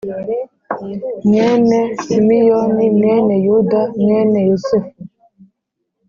mwene 1.27 1.79
Simiyoni 2.03 2.85
mwene 2.97 3.33
Yuda 3.45 3.81
mwene 4.01 4.39
Yosefu 4.49 4.97